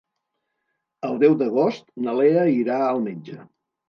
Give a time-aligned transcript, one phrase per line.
[1.09, 3.37] El deu d'agost na Lea irà al metge.